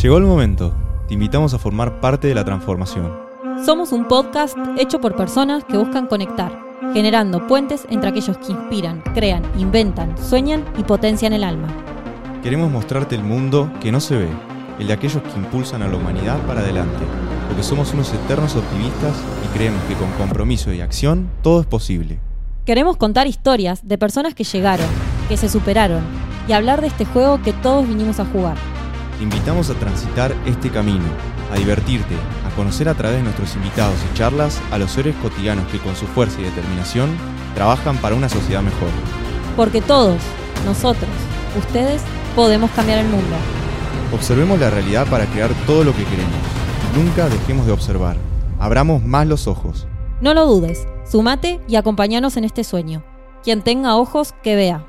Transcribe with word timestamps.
Llegó 0.00 0.18
el 0.18 0.24
momento. 0.24 0.72
Te 1.08 1.14
invitamos 1.14 1.54
a 1.54 1.58
formar 1.58 2.00
parte 2.00 2.28
de 2.28 2.34
la 2.36 2.44
transformación. 2.44 3.12
Somos 3.66 3.90
un 3.90 4.06
podcast 4.06 4.56
hecho 4.78 5.00
por 5.00 5.16
personas 5.16 5.64
que 5.64 5.76
buscan 5.76 6.06
conectar, 6.06 6.56
generando 6.94 7.44
puentes 7.48 7.84
entre 7.90 8.10
aquellos 8.10 8.38
que 8.38 8.52
inspiran, 8.52 9.02
crean, 9.12 9.42
inventan, 9.58 10.16
sueñan 10.16 10.64
y 10.78 10.84
potencian 10.84 11.32
el 11.32 11.42
alma. 11.42 11.66
Queremos 12.44 12.70
mostrarte 12.70 13.16
el 13.16 13.24
mundo 13.24 13.72
que 13.80 13.90
no 13.90 13.98
se 13.98 14.16
ve, 14.16 14.28
el 14.78 14.86
de 14.86 14.92
aquellos 14.92 15.20
que 15.20 15.36
impulsan 15.36 15.82
a 15.82 15.88
la 15.88 15.96
humanidad 15.96 16.38
para 16.46 16.60
adelante, 16.60 17.04
porque 17.48 17.64
somos 17.64 17.92
unos 17.92 18.14
eternos 18.14 18.54
optimistas 18.54 19.16
y 19.44 19.58
creemos 19.58 19.82
que 19.88 19.94
con 19.94 20.12
compromiso 20.12 20.72
y 20.72 20.80
acción 20.80 21.28
todo 21.42 21.60
es 21.60 21.66
posible. 21.66 22.20
Queremos 22.64 22.96
contar 22.98 23.26
historias 23.26 23.88
de 23.88 23.98
personas 23.98 24.34
que 24.34 24.44
llegaron, 24.44 24.86
que 25.28 25.36
se 25.36 25.48
superaron 25.48 26.04
y 26.46 26.52
hablar 26.52 26.82
de 26.82 26.86
este 26.86 27.04
juego 27.04 27.42
que 27.42 27.52
todos 27.52 27.88
vinimos 27.88 28.20
a 28.20 28.26
jugar. 28.26 28.77
Te 29.18 29.24
invitamos 29.24 29.68
a 29.68 29.74
transitar 29.74 30.32
este 30.46 30.70
camino, 30.70 31.04
a 31.52 31.56
divertirte, 31.56 32.14
a 32.46 32.54
conocer 32.54 32.88
a 32.88 32.94
través 32.94 33.16
de 33.18 33.24
nuestros 33.24 33.56
invitados 33.56 33.96
y 34.08 34.16
charlas 34.16 34.60
a 34.70 34.78
los 34.78 34.96
héroes 34.96 35.16
cotidianos 35.16 35.66
que 35.72 35.80
con 35.80 35.96
su 35.96 36.06
fuerza 36.06 36.40
y 36.40 36.44
determinación 36.44 37.10
trabajan 37.52 37.96
para 37.96 38.14
una 38.14 38.28
sociedad 38.28 38.62
mejor. 38.62 38.90
Porque 39.56 39.80
todos, 39.80 40.22
nosotros, 40.64 41.10
ustedes, 41.58 42.00
podemos 42.36 42.70
cambiar 42.70 43.00
el 43.00 43.08
mundo. 43.08 43.34
Observemos 44.14 44.60
la 44.60 44.70
realidad 44.70 45.04
para 45.08 45.26
crear 45.26 45.50
todo 45.66 45.82
lo 45.82 45.90
que 45.96 46.04
queremos. 46.04 46.38
Nunca 46.94 47.28
dejemos 47.28 47.66
de 47.66 47.72
observar. 47.72 48.16
Abramos 48.60 49.02
más 49.02 49.26
los 49.26 49.48
ojos. 49.48 49.88
No 50.20 50.32
lo 50.32 50.46
dudes, 50.46 50.86
sumate 51.10 51.60
y 51.66 51.74
acompáñanos 51.74 52.36
en 52.36 52.44
este 52.44 52.62
sueño. 52.62 53.02
Quien 53.42 53.62
tenga 53.62 53.96
ojos, 53.96 54.32
que 54.44 54.54
vea. 54.54 54.86